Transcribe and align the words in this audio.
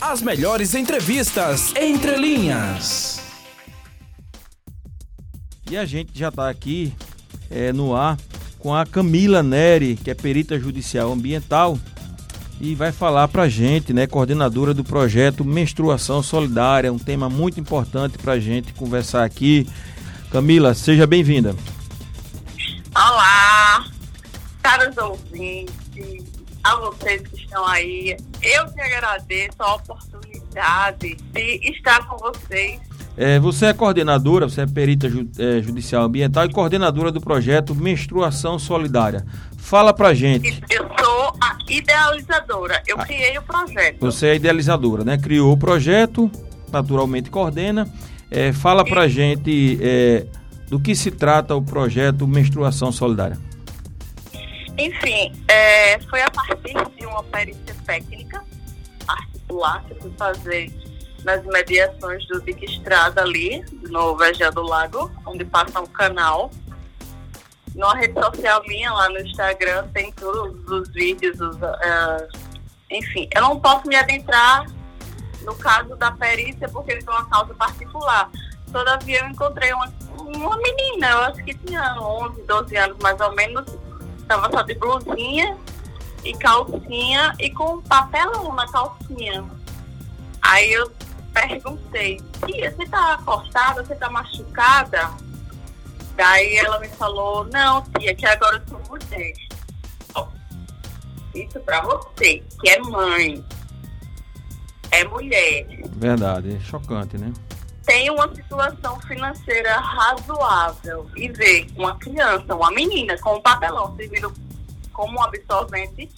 As 0.00 0.22
melhores 0.22 0.74
entrevistas 0.74 1.74
entre 1.76 2.16
linhas. 2.16 3.20
E 5.70 5.76
a 5.76 5.84
gente 5.84 6.18
já 6.18 6.30
está 6.30 6.48
aqui 6.48 6.94
é, 7.50 7.70
no 7.70 7.94
ar 7.94 8.16
com 8.58 8.74
a 8.74 8.86
Camila 8.86 9.42
Neri, 9.42 9.96
que 9.96 10.10
é 10.10 10.14
perita 10.14 10.58
judicial 10.58 11.12
ambiental 11.12 11.78
e 12.58 12.74
vai 12.74 12.92
falar 12.92 13.28
para 13.28 13.42
a 13.42 13.48
gente, 13.48 13.92
né, 13.92 14.06
coordenadora 14.06 14.72
do 14.72 14.82
projeto 14.82 15.44
Menstruação 15.44 16.22
Solidária, 16.22 16.90
um 16.90 16.98
tema 16.98 17.28
muito 17.28 17.60
importante 17.60 18.16
para 18.16 18.32
a 18.32 18.40
gente 18.40 18.72
conversar 18.72 19.22
aqui. 19.22 19.68
Camila, 20.30 20.72
seja 20.72 21.06
bem-vinda. 21.06 21.54
Olá, 22.94 23.86
caros 24.62 24.96
ouvintes, 24.96 26.39
a 26.62 26.76
vocês 26.76 27.22
que 27.22 27.36
estão 27.36 27.64
aí. 27.66 28.16
Eu 28.42 28.66
que 28.72 28.80
agradeço 28.80 29.56
a 29.58 29.74
oportunidade 29.74 31.16
de 31.16 31.70
estar 31.70 32.06
com 32.06 32.16
vocês. 32.18 32.80
É, 33.16 33.38
você 33.38 33.66
é 33.66 33.74
coordenadora, 33.74 34.48
você 34.48 34.62
é 34.62 34.66
perita 34.66 35.08
ju, 35.08 35.28
é, 35.38 35.60
judicial 35.60 36.04
ambiental 36.04 36.46
e 36.46 36.52
coordenadora 36.52 37.10
do 37.10 37.20
projeto 37.20 37.74
Menstruação 37.74 38.58
Solidária. 38.58 39.26
Fala 39.58 39.92
pra 39.92 40.14
gente. 40.14 40.62
Eu 40.70 40.88
sou 40.98 41.34
a 41.40 41.56
idealizadora, 41.68 42.82
eu 42.86 42.96
ah, 42.98 43.04
criei 43.04 43.36
o 43.36 43.42
projeto. 43.42 43.98
Você 44.00 44.28
é 44.28 44.36
idealizadora, 44.36 45.04
né? 45.04 45.18
Criou 45.18 45.52
o 45.52 45.56
projeto, 45.56 46.30
naturalmente 46.72 47.30
coordena. 47.30 47.86
É, 48.30 48.52
fala 48.52 48.84
pra 48.84 49.06
e... 49.06 49.10
gente 49.10 49.78
é, 49.82 50.26
do 50.68 50.80
que 50.80 50.94
se 50.94 51.10
trata 51.10 51.54
o 51.54 51.62
projeto 51.62 52.26
Menstruação 52.26 52.90
Solidária. 52.90 53.36
Enfim, 54.80 55.30
é, 55.46 56.00
foi 56.08 56.22
a 56.22 56.30
partir 56.30 56.72
de 56.96 57.04
uma 57.04 57.22
perícia 57.24 57.76
técnica 57.84 58.42
particular 59.06 59.84
que 59.84 59.92
eu 59.92 60.00
fui 60.00 60.12
fazer 60.16 60.72
nas 61.22 61.44
mediações 61.44 62.26
do 62.28 62.40
Dique 62.40 62.64
Estrada 62.64 63.20
ali, 63.20 63.62
no 63.90 64.16
Vegel 64.16 64.50
do 64.52 64.62
Lago, 64.62 65.12
onde 65.26 65.44
passa 65.44 65.82
um 65.82 65.86
canal 65.86 66.50
numa 67.74 67.94
rede 67.94 68.18
social 68.18 68.62
minha, 68.66 68.90
lá 68.90 69.10
no 69.10 69.20
Instagram, 69.20 69.86
tem 69.88 70.10
todos 70.12 70.66
os 70.66 70.88
vídeos, 70.92 71.38
os, 71.38 71.56
uh, 71.56 72.28
enfim. 72.90 73.28
Eu 73.34 73.42
não 73.42 73.60
posso 73.60 73.86
me 73.86 73.96
adentrar 73.96 74.64
no 75.42 75.54
caso 75.56 75.94
da 75.96 76.10
perícia 76.10 76.66
porque 76.70 76.92
eles 76.92 77.04
são 77.04 77.12
uma 77.12 77.28
causa 77.28 77.52
particular. 77.52 78.30
Todavia, 78.72 79.20
eu 79.20 79.28
encontrei 79.28 79.74
uma, 79.74 79.92
uma 80.16 80.56
menina, 80.56 81.10
eu 81.10 81.18
acho 81.18 81.44
que 81.44 81.52
tinha 81.52 82.00
11, 82.00 82.42
12 82.44 82.76
anos 82.78 82.96
mais 83.02 83.20
ou 83.20 83.34
menos, 83.34 83.66
estava 84.30 84.48
só 84.52 84.62
de 84.62 84.74
blusinha 84.74 85.56
e 86.24 86.32
calcinha 86.34 87.34
e 87.40 87.50
com 87.50 87.82
papelão 87.82 88.54
na 88.54 88.66
calcinha. 88.70 89.44
Aí 90.40 90.72
eu 90.72 90.90
perguntei, 91.32 92.20
tia, 92.46 92.70
você 92.70 92.86
tá 92.86 93.18
cortada, 93.24 93.84
você 93.84 93.96
tá 93.96 94.08
machucada? 94.08 95.10
Daí 96.16 96.56
ela 96.58 96.78
me 96.78 96.88
falou, 96.88 97.44
não, 97.46 97.82
tia, 97.98 98.14
que 98.14 98.24
agora 98.24 98.62
eu 98.62 98.68
sou 98.68 98.80
mulher. 98.88 99.34
Isso 101.34 101.60
pra 101.60 101.80
você, 101.82 102.42
que 102.60 102.68
é 102.68 102.78
mãe. 102.80 103.44
É 104.92 105.04
mulher. 105.04 105.66
Verdade, 105.96 106.56
é 106.56 106.60
chocante, 106.60 107.16
né? 107.18 107.32
Tem 107.84 108.10
uma 108.10 108.32
situação 108.34 109.00
financeira 109.00 109.76
razoável 109.78 111.10
e 111.16 111.28
ver 111.28 111.66
uma 111.76 111.96
criança, 111.96 112.54
uma 112.54 112.70
menina 112.70 113.18
com 113.18 113.36
um 113.36 113.40
papelão 113.40 113.96
servindo 113.96 114.32
como 114.92 115.18
um 115.18 115.22
absorvente, 115.22 116.08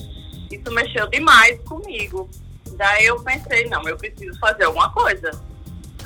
isso 0.50 0.72
mexeu 0.72 1.08
demais 1.08 1.60
comigo. 1.62 2.28
Daí 2.76 3.06
eu 3.06 3.22
pensei, 3.22 3.68
não, 3.68 3.86
eu 3.88 3.96
preciso 3.96 4.38
fazer 4.40 4.64
alguma 4.64 4.90
coisa 4.92 5.30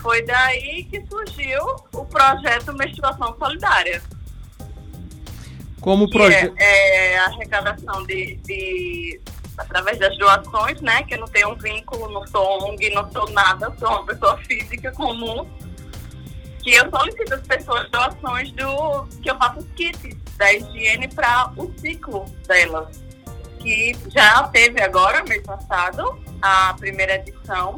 foi 0.07 0.23
daí 0.23 0.85
que 0.85 1.05
surgiu 1.09 1.61
o 1.93 2.05
projeto 2.05 2.73
Menstruação 2.73 3.37
Solidária. 3.37 4.01
Como 5.81 6.09
projeto? 6.09 6.55
É, 6.57 7.15
é, 7.15 7.19
a 7.19 7.25
arrecadação 7.25 8.05
de, 8.05 8.37
de, 8.37 9.21
através 9.59 9.99
das 9.99 10.17
doações, 10.19 10.81
né? 10.81 11.03
Que 11.05 11.15
eu 11.15 11.19
não 11.19 11.29
tenho 11.29 11.51
um 11.51 11.55
vínculo, 11.57 12.11
não 12.11 12.27
sou 12.27 12.65
ONG, 12.65 12.91
não 12.91 13.11
sou 13.11 13.31
nada, 13.31 13.73
sou 13.79 13.89
uma 13.89 14.07
pessoa 14.07 14.37
física 14.39 14.93
comum. 14.93 15.49
Que 16.63 16.75
eu 16.75 16.91
solicito 16.91 17.35
às 17.35 17.43
pessoas 17.43 17.91
doações 17.91 18.53
do 18.53 19.07
que 19.23 19.31
eu 19.31 19.37
faço 19.37 19.65
kits 19.77 20.17
da 20.37 20.53
higiene 20.53 21.09
para 21.09 21.53
o 21.57 21.73
ciclo 21.79 22.25
delas. 22.47 23.03
Que 23.61 23.97
já 24.09 24.45
teve 24.49 24.83
agora, 24.83 25.25
mês 25.25 25.43
passado, 25.43 26.19
a 26.43 26.75
primeira 26.75 27.15
edição 27.17 27.77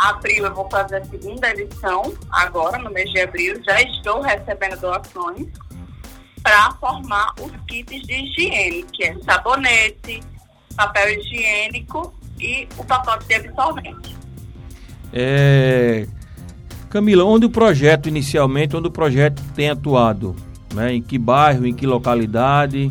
abril 0.00 0.46
eu 0.46 0.54
vou 0.54 0.68
fazer 0.70 0.96
a 0.96 1.04
segunda 1.04 1.50
edição, 1.50 2.14
agora 2.30 2.78
no 2.78 2.90
mês 2.90 3.10
de 3.10 3.20
abril, 3.20 3.62
já 3.62 3.80
estou 3.82 4.22
recebendo 4.22 4.80
doações 4.80 5.46
para 6.42 6.72
formar 6.72 7.34
os 7.38 7.52
kits 7.66 8.06
de 8.06 8.14
higiene, 8.14 8.82
que 8.84 9.04
é 9.04 9.14
sabonete, 9.20 10.22
papel 10.76 11.18
higiênico 11.18 12.12
e 12.38 12.66
o 12.76 12.84
pacote 12.84 13.26
de 13.26 13.34
absorvente. 13.34 14.16
É... 15.12 16.06
Camila, 16.88 17.24
onde 17.24 17.46
o 17.46 17.50
projeto 17.50 18.08
inicialmente, 18.08 18.76
onde 18.76 18.88
o 18.88 18.90
projeto 18.90 19.42
tem 19.54 19.70
atuado? 19.70 20.34
Né? 20.74 20.94
Em 20.94 21.02
que 21.02 21.18
bairro, 21.18 21.66
em 21.66 21.74
que 21.74 21.86
localidade 21.86 22.90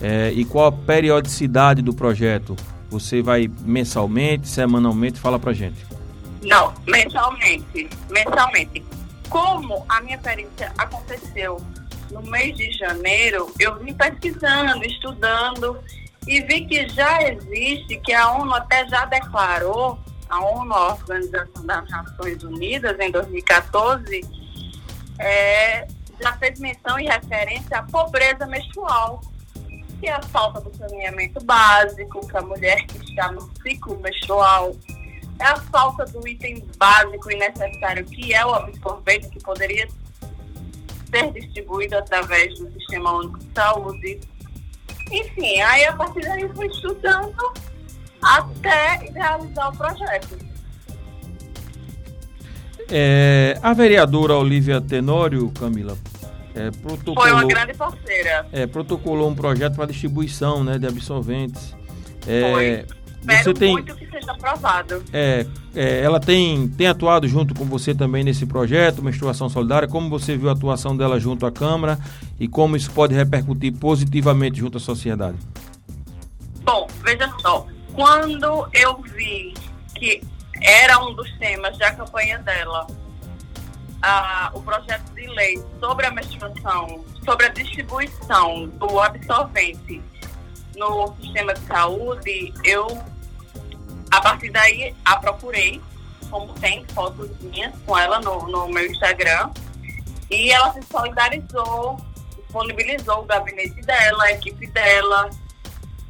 é, 0.00 0.30
e 0.32 0.44
qual 0.44 0.66
a 0.66 0.72
periodicidade 0.72 1.82
do 1.82 1.94
projeto? 1.94 2.56
Você 2.90 3.22
vai 3.22 3.50
mensalmente, 3.62 4.48
semanalmente? 4.48 5.18
Fala 5.18 5.38
pra 5.38 5.52
gente. 5.52 5.84
Não, 6.42 6.74
mensalmente. 6.86 7.88
Mensalmente. 8.10 8.84
Como 9.28 9.84
a 9.88 10.00
minha 10.00 10.18
perícia 10.18 10.72
aconteceu 10.76 11.60
no 12.10 12.22
mês 12.22 12.56
de 12.56 12.70
janeiro, 12.72 13.50
eu 13.58 13.78
vim 13.78 13.94
pesquisando, 13.94 14.84
estudando 14.84 15.78
e 16.26 16.40
vi 16.42 16.66
que 16.66 16.88
já 16.88 17.22
existe, 17.22 17.98
que 17.98 18.12
a 18.12 18.30
ONU 18.32 18.54
até 18.54 18.88
já 18.88 19.04
declarou, 19.04 19.98
a 20.28 20.40
ONU, 20.40 20.72
a 20.72 20.88
Organização 20.94 21.66
das 21.66 21.88
Nações 21.90 22.42
Unidas, 22.42 22.98
em 22.98 23.10
2014, 23.10 24.20
é, 25.18 25.86
já 26.20 26.32
fez 26.38 26.58
menção 26.58 26.98
e 26.98 27.06
referência 27.06 27.78
à 27.78 27.82
pobreza 27.82 28.46
menstrual, 28.46 29.20
que 30.00 30.08
é 30.08 30.12
a 30.12 30.22
falta 30.22 30.60
do 30.60 30.74
saneamento 30.76 31.44
básico 31.44 32.26
para 32.26 32.40
a 32.40 32.42
mulher 32.42 32.84
que 32.86 32.98
está 33.04 33.30
no 33.30 33.42
ciclo 33.62 33.98
menstrual, 34.00 34.74
é 35.38 35.44
a 35.44 35.56
falta 35.56 36.04
do 36.06 36.26
item 36.26 36.64
básico 36.76 37.30
e 37.30 37.36
necessário, 37.36 38.04
que 38.04 38.32
é 38.32 38.44
o 38.44 38.54
absorvente, 38.54 39.28
que 39.28 39.40
poderia 39.40 39.88
ser 41.10 41.32
distribuído 41.32 41.96
através 41.96 42.58
do 42.58 42.70
Sistema 42.72 43.12
Único 43.12 43.38
de 43.38 43.52
Saúde. 43.54 44.20
Enfim, 45.10 45.60
aí 45.60 45.84
a 45.84 45.92
partir 45.92 46.20
daí 46.20 46.48
fui 46.54 46.66
estudando 46.66 47.52
até 48.22 49.10
realizar 49.12 49.68
o 49.68 49.76
projeto. 49.76 50.38
É, 52.90 53.58
a 53.62 53.72
vereadora 53.72 54.34
Olivia 54.34 54.80
Tenório, 54.80 55.50
Camila, 55.58 55.96
é, 56.54 56.70
protocolou, 56.70 57.22
foi 57.22 57.32
uma 57.32 57.46
grande 57.46 57.74
parceira. 57.74 58.46
É, 58.52 58.66
protocolou 58.66 59.30
um 59.30 59.34
projeto 59.34 59.74
para 59.74 59.86
distribuição 59.86 60.62
né, 60.62 60.78
de 60.78 60.86
absorventes. 60.86 61.74
É, 62.26 62.52
foi 62.52 62.86
Espero 63.24 63.44
você 63.44 63.54
tem, 63.54 63.72
muito 63.72 63.94
que 63.96 64.06
seja 64.10 64.32
aprovado. 64.32 65.02
É, 65.12 65.46
é, 65.74 66.02
ela 66.02 66.20
tem, 66.20 66.68
tem 66.68 66.86
atuado 66.86 67.26
junto 67.26 67.54
com 67.54 67.64
você 67.64 67.94
também 67.94 68.22
nesse 68.22 68.44
projeto, 68.44 69.02
Menstruação 69.02 69.48
Solidária. 69.48 69.88
Como 69.88 70.10
você 70.10 70.36
viu 70.36 70.50
a 70.50 70.52
atuação 70.52 70.94
dela 70.94 71.18
junto 71.18 71.46
à 71.46 71.50
Câmara 71.50 71.98
e 72.38 72.46
como 72.46 72.76
isso 72.76 72.90
pode 72.90 73.14
repercutir 73.14 73.72
positivamente 73.72 74.58
junto 74.58 74.76
à 74.76 74.80
sociedade? 74.80 75.38
Bom, 76.62 76.86
veja 77.02 77.32
só. 77.40 77.66
Quando 77.94 78.68
eu 78.74 79.00
vi 79.14 79.54
que 79.94 80.20
era 80.60 80.98
um 81.02 81.14
dos 81.14 81.30
temas 81.38 81.76
da 81.78 81.92
campanha 81.92 82.38
dela, 82.40 82.86
o 84.52 84.60
projeto 84.60 85.14
de 85.14 85.26
lei 85.28 85.62
sobre 85.80 86.06
a 86.06 86.10
menstruação, 86.10 87.02
sobre 87.24 87.46
a 87.46 87.48
distribuição 87.48 88.68
do 88.68 89.00
absorvente 89.00 90.02
no 90.76 91.14
sistema 91.20 91.54
de 91.54 91.60
saúde, 91.60 92.52
eu 92.64 92.86
a 94.14 94.20
partir 94.20 94.50
daí, 94.50 94.94
a 95.04 95.16
procurei, 95.16 95.80
como 96.30 96.52
tem 96.54 96.84
fotos 96.94 97.30
minhas 97.40 97.74
com 97.84 97.98
ela 97.98 98.20
no, 98.20 98.46
no 98.46 98.68
meu 98.68 98.86
Instagram. 98.86 99.50
E 100.30 100.52
ela 100.52 100.72
se 100.72 100.82
solidarizou, 100.82 101.98
disponibilizou 102.36 103.22
o 103.22 103.24
gabinete 103.24 103.80
dela, 103.82 104.24
a 104.24 104.32
equipe 104.32 104.68
dela, 104.68 105.30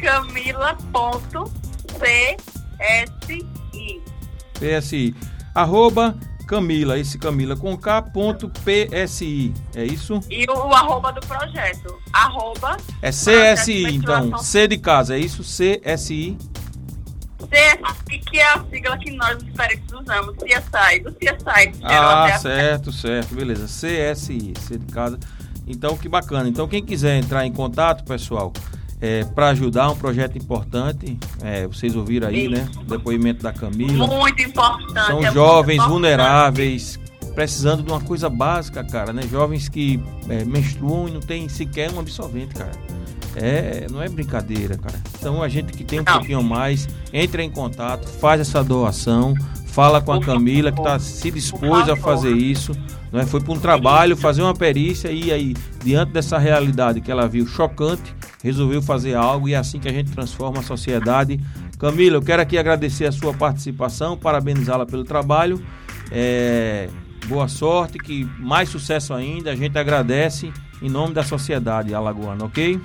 Camila.psi. 0.00 1.48
PSI. 4.54 5.14
Arroba 5.54 6.16
Camila, 6.46 6.98
esse 6.98 7.18
Camila 7.18 7.56
com 7.56 7.76
K, 7.76 8.00
ponto 8.00 8.48
PSI, 8.48 9.52
é 9.74 9.84
isso? 9.84 10.20
E 10.30 10.46
o, 10.48 10.54
o 10.54 10.72
arroba 10.72 11.12
do 11.12 11.20
projeto, 11.20 11.98
arroba... 12.12 12.78
É 13.02 13.10
CSI, 13.10 13.84
então, 13.96 14.38
C 14.38 14.66
de 14.66 14.78
casa, 14.78 15.16
é 15.16 15.18
isso? 15.18 15.42
CSI? 15.42 16.38
CSI, 17.38 18.18
que 18.20 18.38
é 18.38 18.52
a 18.52 18.64
sigla 18.64 18.96
que 18.98 19.10
nós, 19.10 19.36
os 19.36 20.00
usamos, 20.00 20.36
CSI, 20.36 21.00
do 21.00 21.12
CSI. 21.12 21.72
Ah, 21.82 22.38
certo, 22.38 22.92
certo, 22.92 23.34
beleza, 23.34 23.66
CSI, 23.66 24.54
C 24.58 24.78
de 24.78 24.86
casa. 24.92 25.18
Então, 25.68 25.96
que 25.96 26.08
bacana. 26.08 26.48
Então, 26.48 26.66
quem 26.66 26.82
quiser 26.82 27.18
entrar 27.18 27.46
em 27.46 27.52
contato, 27.52 28.04
pessoal, 28.04 28.52
é, 29.00 29.24
para 29.24 29.48
ajudar 29.48 29.90
um 29.90 29.96
projeto 29.96 30.36
importante. 30.36 31.18
É, 31.42 31.66
vocês 31.66 31.94
ouviram 31.94 32.28
aí, 32.28 32.48
né? 32.48 32.68
O 32.80 32.84
depoimento 32.84 33.42
da 33.42 33.52
Camila. 33.52 34.06
Muito 34.06 34.42
importante. 34.42 35.06
São 35.06 35.24
é 35.24 35.32
jovens 35.32 35.74
importante. 35.74 35.92
vulneráveis, 35.92 36.98
precisando 37.34 37.82
de 37.82 37.90
uma 37.90 38.00
coisa 38.00 38.28
básica, 38.28 38.82
cara, 38.82 39.12
né? 39.12 39.22
Jovens 39.30 39.68
que 39.68 40.00
é, 40.28 40.44
menstruam 40.44 41.08
e 41.08 41.12
não 41.12 41.20
tem 41.20 41.48
sequer 41.48 41.90
um 41.92 42.00
absorvente, 42.00 42.54
cara. 42.54 42.72
É, 43.36 43.86
não 43.90 44.02
é 44.02 44.08
brincadeira, 44.08 44.76
cara. 44.76 44.98
Então 45.16 45.42
a 45.42 45.48
gente 45.48 45.72
que 45.72 45.84
tem 45.84 46.00
um 46.00 46.04
não. 46.04 46.14
pouquinho 46.14 46.42
mais, 46.42 46.88
entra 47.12 47.42
em 47.42 47.50
contato, 47.50 48.08
faz 48.08 48.40
essa 48.40 48.64
doação, 48.64 49.34
fala 49.78 50.02
com 50.02 50.12
a 50.12 50.20
Camila 50.20 50.72
que 50.72 50.82
tá, 50.82 50.98
se 50.98 51.30
dispôs 51.30 51.88
a 51.88 51.94
fazer 51.94 52.32
isso. 52.32 52.72
Né? 53.12 53.24
Foi 53.24 53.40
para 53.40 53.52
um 53.52 53.60
trabalho, 53.60 54.16
fazer 54.16 54.42
uma 54.42 54.52
perícia 54.52 55.08
e 55.12 55.30
aí, 55.30 55.54
diante 55.84 56.10
dessa 56.10 56.36
realidade 56.36 57.00
que 57.00 57.12
ela 57.12 57.28
viu 57.28 57.46
chocante, 57.46 58.12
resolveu 58.42 58.82
fazer 58.82 59.14
algo 59.14 59.48
e 59.48 59.54
é 59.54 59.56
assim 59.56 59.78
que 59.78 59.86
a 59.88 59.92
gente 59.92 60.10
transforma 60.10 60.58
a 60.58 60.62
sociedade. 60.64 61.38
Camila, 61.78 62.16
eu 62.16 62.22
quero 62.22 62.42
aqui 62.42 62.58
agradecer 62.58 63.06
a 63.06 63.12
sua 63.12 63.32
participação, 63.32 64.16
parabenizá-la 64.16 64.84
pelo 64.84 65.04
trabalho. 65.04 65.62
É, 66.10 66.88
boa 67.28 67.46
sorte, 67.46 67.98
que 67.98 68.28
mais 68.40 68.68
sucesso 68.70 69.14
ainda. 69.14 69.52
A 69.52 69.54
gente 69.54 69.78
agradece 69.78 70.52
em 70.82 70.90
nome 70.90 71.14
da 71.14 71.22
sociedade 71.22 71.94
alagoana, 71.94 72.46
ok? 72.46 72.80